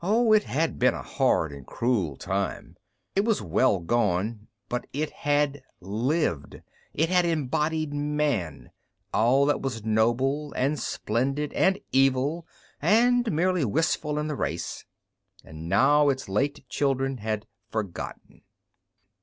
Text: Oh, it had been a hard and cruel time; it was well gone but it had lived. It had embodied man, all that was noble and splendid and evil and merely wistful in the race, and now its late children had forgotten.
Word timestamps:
Oh, 0.00 0.32
it 0.32 0.44
had 0.44 0.78
been 0.78 0.94
a 0.94 1.02
hard 1.02 1.52
and 1.52 1.66
cruel 1.66 2.16
time; 2.16 2.78
it 3.14 3.26
was 3.26 3.42
well 3.42 3.78
gone 3.78 4.46
but 4.70 4.86
it 4.94 5.10
had 5.10 5.62
lived. 5.80 6.62
It 6.94 7.10
had 7.10 7.26
embodied 7.26 7.92
man, 7.92 8.70
all 9.12 9.44
that 9.44 9.60
was 9.60 9.84
noble 9.84 10.50
and 10.54 10.78
splendid 10.80 11.52
and 11.52 11.78
evil 11.92 12.46
and 12.80 13.30
merely 13.30 13.66
wistful 13.66 14.18
in 14.18 14.28
the 14.28 14.34
race, 14.34 14.86
and 15.44 15.68
now 15.68 16.08
its 16.08 16.26
late 16.26 16.66
children 16.70 17.18
had 17.18 17.46
forgotten. 17.70 18.40